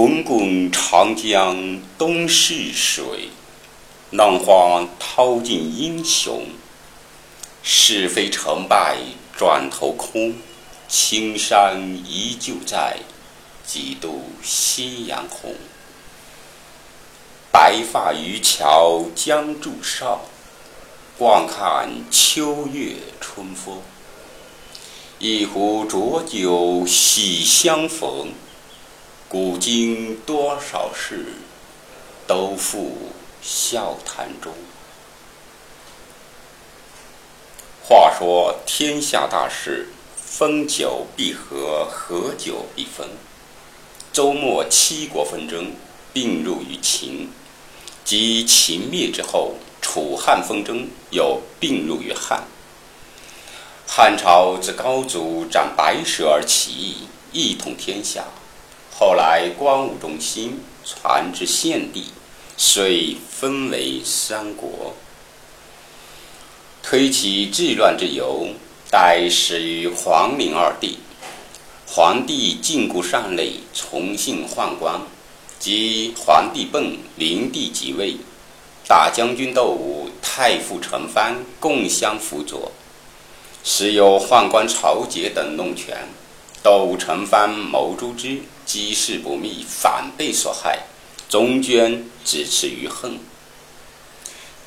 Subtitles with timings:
[0.00, 3.28] 滚滚长江东逝水，
[4.10, 6.46] 浪花淘尽英雄。
[7.62, 8.96] 是非成败
[9.36, 10.36] 转头空，
[10.88, 12.96] 青山依旧在，
[13.66, 15.54] 几度夕阳红。
[17.52, 20.20] 白发渔樵江渚上，
[21.18, 23.82] 惯看秋月春风。
[25.18, 28.28] 一壶浊酒喜相逢，
[29.30, 31.24] 古今多少事，
[32.26, 34.52] 都付笑谈中。
[37.80, 39.86] 话说天下大事，
[40.16, 43.08] 分久必合，合久必分。
[44.12, 45.74] 周末七国纷争
[46.12, 47.30] 并入于秦，
[48.04, 52.48] 及秦灭之后，楚汉纷争又并入于汉。
[53.86, 58.24] 汉朝自高祖斩白蛇而起义，一统天下。
[59.00, 62.04] 后来光武中兴，传至献帝，
[62.58, 64.94] 遂分为三国。
[66.82, 68.48] 推其治乱之由，
[68.90, 70.98] 待始于皇陵二帝。
[71.86, 75.00] 皇帝禁锢善类，崇信宦官，
[75.58, 78.18] 即皇帝崩，灵帝即位，
[78.86, 82.70] 大将军窦武、太傅陈蕃共相辅佐。
[83.64, 86.06] 时有宦官曹节等弄权，
[86.62, 90.84] 窦武、陈蕃谋诛之，机事不密，反被所害，
[91.28, 93.18] 终捐自持于恨。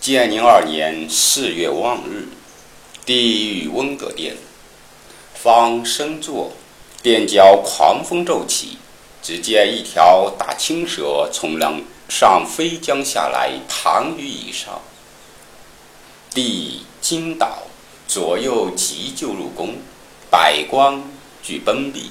[0.00, 2.26] 建宁二年四月望日，
[3.06, 4.34] 帝遇温德殿，
[5.40, 6.50] 方升座，
[7.00, 8.78] 殿角狂风骤起，
[9.22, 14.82] 只见一条大青蛇从梁上飞将下来，躺于椅上。
[16.34, 17.62] 帝惊倒。
[18.08, 19.76] 左右急救入宫，
[20.28, 21.02] 百官
[21.40, 22.10] 俱奔避。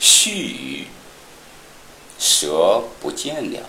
[0.00, 0.84] 须臾，
[2.20, 3.60] 蛇不见了。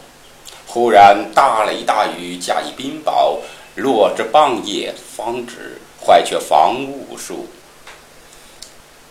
[0.67, 3.39] 忽然大雷大雨，加以冰雹，
[3.75, 7.47] 落至半夜方止，坏却房屋无数。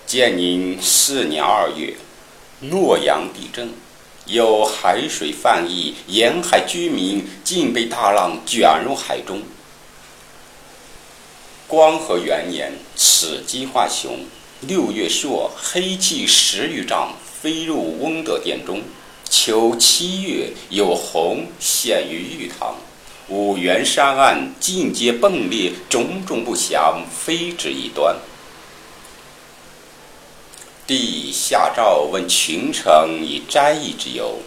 [0.06, 1.94] 建宁四年二月，
[2.60, 3.72] 洛阳地震，
[4.26, 9.42] 有海水泛溢，沿海居民竟被大浪卷入海中。
[11.66, 14.24] 光和元年，此鸡化雄。
[14.60, 18.82] 六月朔，黑气十余丈，飞入翁德殿中。
[19.42, 22.76] 秋七月，有鸿现于玉堂。
[23.30, 28.14] 五原山岸尽皆迸裂，种种不祥，非止一端。
[30.86, 32.84] 帝下诏问群臣
[33.22, 34.40] 以斋意之由。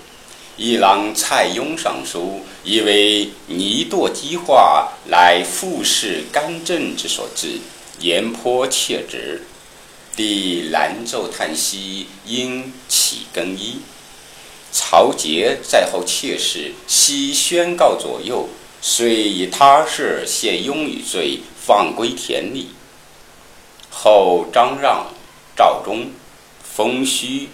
[0.58, 7.60] 一郎蔡邕上书，以为泥堕积化，乃富士干政之所致，
[8.00, 9.42] 言颇切直。
[10.16, 13.80] 帝兰奏叹息，应起更衣。
[14.74, 18.50] 曹节在后妾室，悉宣告左右，
[18.82, 22.70] 遂以他事陷雍于罪，放归田里。
[23.92, 25.06] 后张让、
[25.56, 26.08] 赵忠、
[26.64, 27.50] 封虚。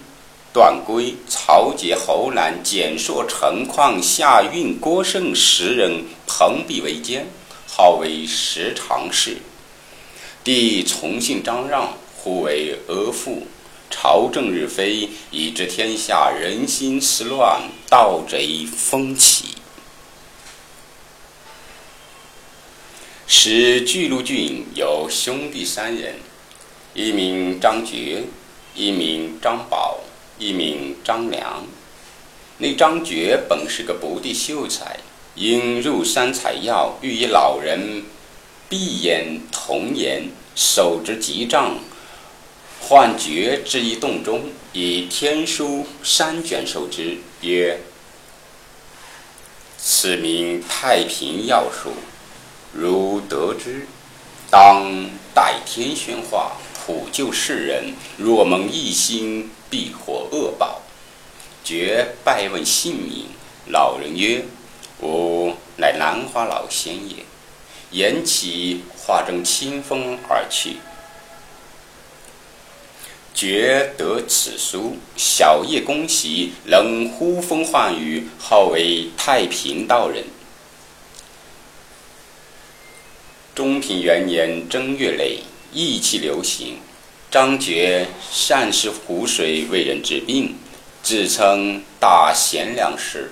[0.52, 7.28] 段珪、曹节、侯兰、简硕、陈况、夏运、郭盛十人朋比为奸，
[7.68, 9.36] 号为十常侍。
[10.42, 13.46] 帝崇信张让，呼为阿父。
[13.90, 19.56] 朝政日非，以致天下人心思乱，盗贼风起。
[23.26, 26.14] 使巨鹿郡有兄弟三人，
[26.94, 28.22] 一名张觉，
[28.74, 30.00] 一名张宝。
[30.42, 31.66] 一名张良，
[32.56, 34.98] 那张觉本是个不第秀才，
[35.34, 38.04] 因入山采药，欲与老人
[38.70, 41.76] 闭眼童颜，手执急杖，
[42.80, 47.78] 唤觉至一洞中，以天书三卷授之，曰
[49.78, 51.92] ：“此名太平要术，
[52.72, 53.86] 如得之，
[54.50, 57.94] 当代天宣化，普救世人。
[58.16, 60.82] 若蒙一心。”必获恶报。
[61.62, 63.26] 觉拜问姓名，
[63.66, 64.44] 老人曰
[65.00, 67.24] ：“吾乃兰花老仙也。”
[67.92, 70.78] 言起，化成清风而去。
[73.34, 80.24] 觉得此书，小夜恭喜，能呼风唤雨，号为太平道人。
[83.54, 85.38] 中平元年正月内，
[85.72, 86.78] 疫气流行。
[87.30, 90.56] 张觉善施湖水，为人治病，
[91.02, 93.30] 自称大贤良师。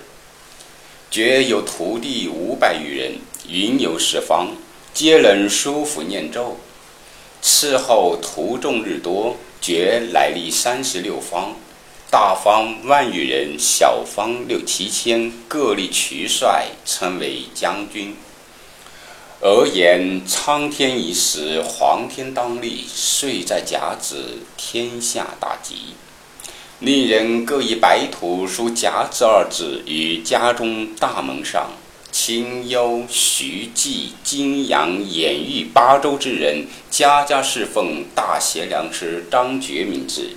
[1.11, 3.15] 觉有徒弟五百余人，
[3.47, 4.55] 云游四方，
[4.93, 6.57] 皆能书符念咒。
[7.41, 11.55] 此后徒众日多，觉来历三十六方，
[12.09, 18.15] 大方万余人，小方六七千，各立渠帅，称为将军。
[19.41, 25.95] 而言苍天已死，黄天当立，岁在甲子，天下大吉。
[26.79, 31.71] 令人各以白土书“甲子”二字于家中大门上。
[32.11, 40.31] 清幽、徐记、金阳、兖豫八州之人，家家侍奉大贤良师张觉名字。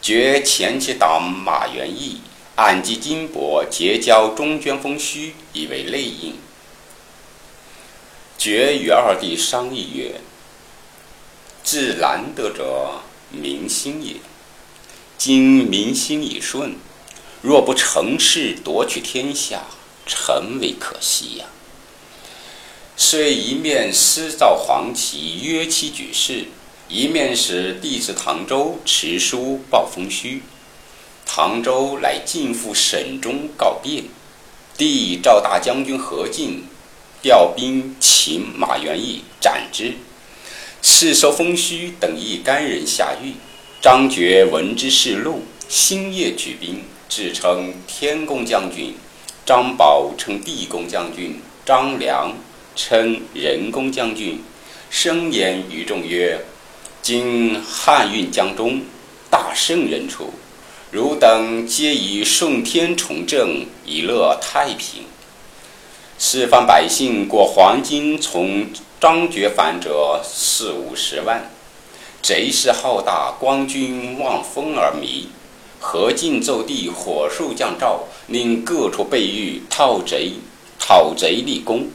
[0.00, 2.20] 觉前期党马元义，
[2.54, 6.34] 暗记金帛，结交中捐风虚，以为内应。
[8.38, 10.20] 觉与二弟商议曰
[11.62, 14.16] ：“自难得者，民心也。
[15.18, 16.76] 今民心已顺，
[17.42, 19.64] 若不成事夺取天下。”
[20.06, 21.46] 诚为可惜呀！
[22.96, 26.46] 虽一面私造黄旗约期举事，
[26.88, 30.42] 一面使弟子唐周持书报封虚。
[31.26, 34.04] 唐周来进赴省中告变，
[34.78, 36.62] 帝召大将军何进，
[37.20, 39.94] 调兵擒马元义，斩之。
[40.80, 43.34] 赐收封虚等一干人下狱。
[43.82, 48.94] 张觉闻之事怒，星夜举兵，自称天公将军。
[49.46, 52.32] 张宝称地公将军，张良
[52.74, 54.42] 称人公将军，
[54.90, 56.44] 声言于众曰
[57.00, 58.82] ：“今汉运江中，
[59.30, 60.34] 大圣人出，
[60.90, 65.04] 汝等皆以顺天从政，以乐太平。
[66.18, 68.66] 四方百姓过黄金从
[69.00, 71.48] 张觉反者四五十万，
[72.20, 75.26] 贼势浩大，光军望风而靡。”
[75.78, 80.32] 何进奏帝，火速降诏，令各处备御，讨贼，
[80.78, 81.88] 讨贼立功。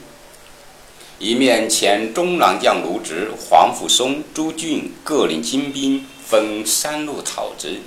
[1.20, 7.82] 一面前中郎将卢植、黄甫松、朱俊各领精兵，分三路讨之。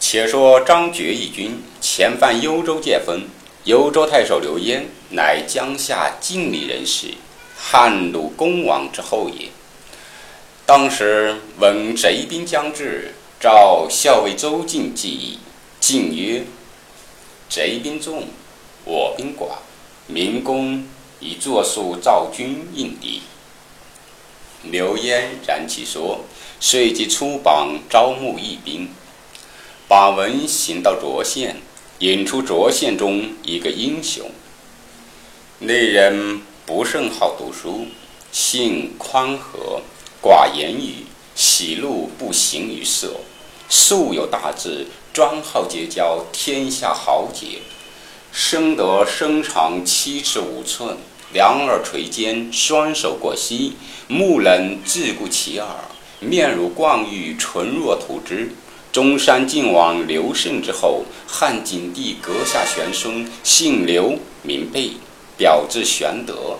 [0.00, 3.22] 且说张觉一军前犯幽州界分，
[3.64, 7.08] 幽州太守刘焉乃江夏晋里人士，
[7.56, 9.48] 汉鲁公王之后也。
[10.64, 13.14] 当时闻贼兵将至。
[13.40, 15.38] 召校尉周进计议，
[15.78, 16.44] 进曰
[17.48, 18.24] ：“贼兵众，
[18.84, 19.58] 我兵寡，
[20.08, 20.84] 民工
[21.20, 23.22] 以作数造军应敌。”
[24.68, 26.24] 刘焉然其说，
[26.58, 28.88] 遂即出榜招募义兵。
[29.86, 31.58] 榜文行到涿县，
[32.00, 34.28] 引出涿县中一个英雄。
[35.60, 37.86] 那人不甚好读书，
[38.32, 39.82] 性宽和，
[40.20, 41.06] 寡言语。
[41.38, 43.12] 喜怒不形于色，
[43.68, 47.60] 素有大志，专好结交天下豪杰。
[48.32, 50.96] 生得身长七尺五寸，
[51.32, 53.74] 两耳垂肩，双手过膝，
[54.08, 55.68] 目能自顾其耳，
[56.18, 58.50] 面如冠玉，唇若涂脂。
[58.90, 64.94] 中山靖王刘胜之后，汉景帝阁下玄孙，姓刘，名备，
[65.36, 66.58] 表字玄德。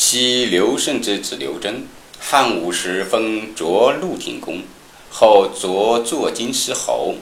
[0.00, 1.84] 昔刘胜之子刘真，
[2.20, 4.62] 汉武时封卓鹿亭公，
[5.10, 7.16] 后擢坐金师侯，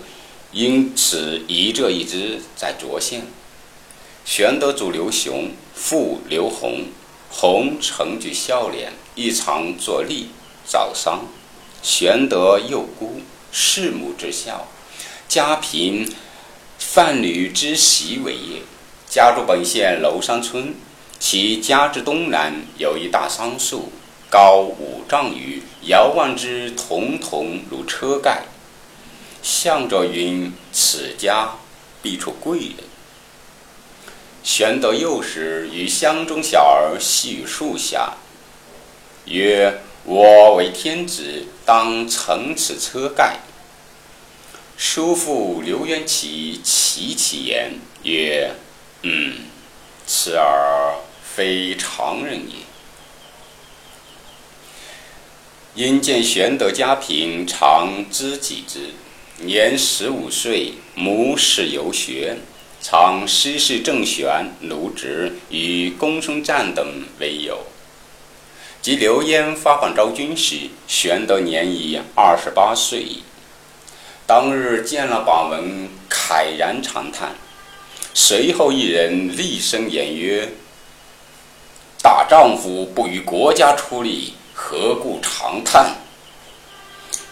[0.52, 3.22] 因此遗这一支在涿县。
[4.26, 6.84] 玄德祖刘雄，父刘弘，
[7.30, 10.26] 弘承举孝廉，一常作吏，
[10.66, 11.24] 早丧。
[11.82, 14.68] 玄德幼孤，弑母之孝，
[15.26, 16.06] 家贫，
[16.78, 18.60] 贩女之习为业，
[19.08, 20.74] 家住本县娄山村。
[21.18, 23.90] 其家之东南有一大桑树，
[24.30, 28.44] 高五丈余，遥望之，彤彤如车盖。
[29.42, 31.56] 向者云：“此家
[32.02, 32.76] 必出贵人。”
[34.42, 38.14] 玄德幼时与乡中小儿戏于树下，
[39.24, 43.38] 曰：“我为天子，当乘此车盖。”
[44.76, 48.52] 叔父刘元起其其言曰
[49.02, 49.38] ：“嗯，
[50.06, 50.96] 此儿。”
[51.36, 52.64] 非常人也。
[55.74, 58.94] 因见玄德家贫，常知己之。
[59.44, 62.38] 年十五岁，母使游学，
[62.80, 67.66] 常师事郑玄、卢植与公孙瓒等为友。
[68.80, 73.06] 及刘焉发榜招军时，玄德年已二十八岁。
[74.26, 77.34] 当日见了榜文，慨然长叹。
[78.14, 80.48] 随后一人厉声言曰。
[82.06, 85.96] 大丈夫不与国家出力，何故长叹？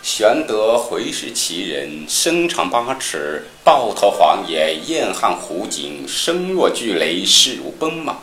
[0.02, 8.16] 玄德回视其人，身长八尺，豹头黄眼，燕汉虎颈，声若巨雷，势如奔马。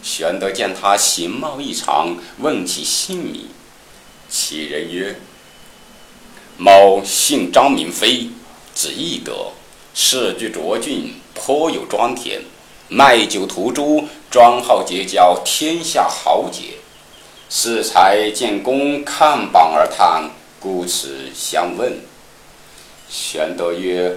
[0.00, 3.48] 玄德见他形貌异常，问其姓名。
[4.28, 5.18] 其人曰
[6.56, 8.28] ：“某姓张名飞，
[8.72, 9.48] 字翼德，
[9.92, 12.42] 世居涿郡，颇有庄田，
[12.86, 16.74] 卖酒屠猪，庄好结交天下豪杰。
[17.52, 21.98] 适才见公看榜而叹，故此相问。
[23.08, 24.16] 玄德曰：“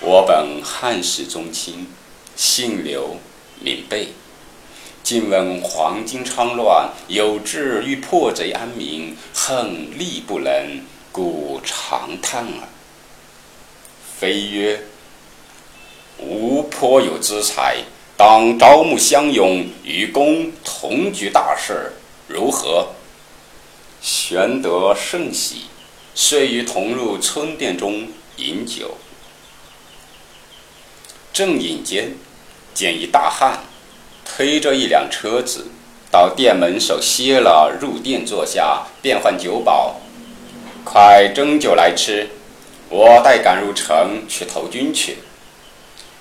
[0.00, 1.86] 我本汉室宗亲，
[2.34, 3.18] 姓刘，
[3.60, 4.08] 名备。
[5.02, 10.80] 今闻黄巾昌乱，有志欲破贼安民，恨力不能，
[11.12, 12.68] 故长叹耳。”
[14.18, 14.82] 飞曰
[16.16, 17.84] ：“吾颇有资财。”
[18.16, 21.92] 当招募乡勇，与公同举大事，
[22.28, 22.88] 如何？
[24.00, 25.62] 玄德甚喜，
[26.14, 28.06] 遂与同入村店中
[28.36, 28.96] 饮酒。
[31.32, 32.14] 正饮间，
[32.72, 33.64] 见一大汉
[34.24, 35.66] 推着一辆车子
[36.12, 39.96] 到店门首歇了，入店坐下，便唤酒保
[40.86, 42.28] ：“快斟酒来吃，
[42.88, 45.18] 我待赶入城去投军去。”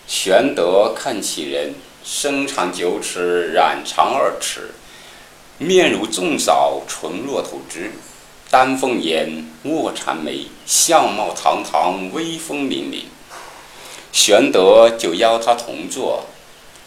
[0.06, 4.72] 玄德看其人，身长九尺，髯长二尺，
[5.58, 7.92] 面如重枣，唇若涂脂，
[8.52, 13.04] 丹凤眼，卧蚕眉，相貌堂堂，威风凛凛。
[14.12, 16.26] 玄德就邀他同坐，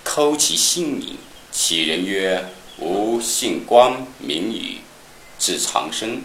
[0.05, 1.17] 叩其姓名。
[1.51, 4.83] 其人曰：“吾姓关，名羽，
[5.39, 6.21] 字长生，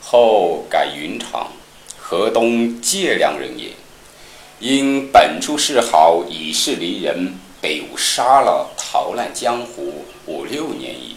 [0.00, 1.50] 后改云长，
[1.98, 3.70] 河东解良人也。”
[4.60, 11.16] 因本处嗜好，以示离人，被吾杀了，逃难江湖五六年矣。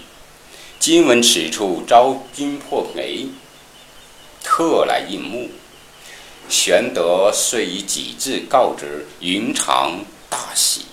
[0.80, 3.28] 今闻此处招军破贼，
[4.44, 5.50] 特来应募。
[6.50, 10.86] 玄德遂以己志告知云长，大喜。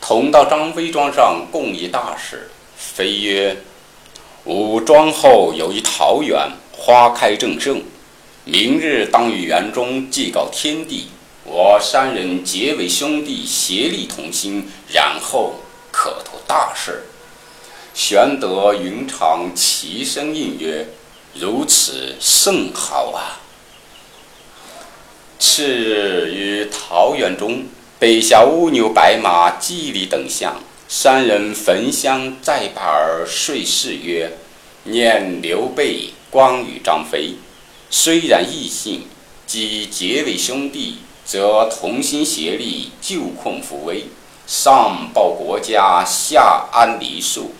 [0.00, 2.50] 同到张飞庄上，共议大事。
[2.76, 3.56] 飞曰
[4.44, 7.82] ：“吾庄后有一桃园，花开正盛。”
[8.48, 11.08] 明日当于园中祭告天地，
[11.42, 15.56] 我三人结为兄弟，协力同心，然后
[15.90, 17.06] 可图大事。
[17.92, 20.86] 玄德、云长齐声应曰
[21.34, 23.42] ：“如此甚好啊！”
[25.40, 27.64] 次日于桃园中
[27.98, 34.38] 备下乌牛、白马、祭礼等项，三人焚香再拜而睡誓曰
[34.86, 37.34] ：“念刘备、关羽、张飞。”
[37.98, 39.04] 虽然异姓，
[39.46, 44.04] 即结为兄弟，则同心协力，救困扶危，
[44.46, 47.52] 上报国家，下安黎庶。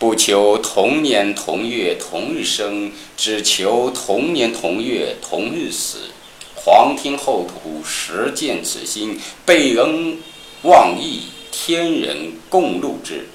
[0.00, 6.10] 不求同年同月同日生，只求同年同月同日死。
[6.56, 10.18] 皇天厚土，实践此心，备恩
[10.64, 13.28] 忘义，天人共戮之。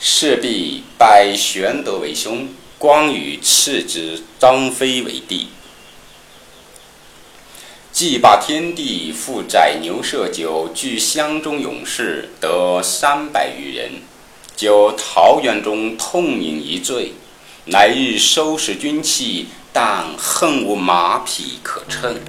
[0.00, 2.48] 势必拜玄德为兄。
[2.82, 5.46] 关羽次之，张飞为帝。
[7.92, 14.02] 祭罢天地，复宰牛设酒，聚乡中勇士得三百余人，
[14.56, 17.12] 就桃园中痛饮一醉。
[17.66, 22.20] 来日收拾军器，但恨无马匹可乘。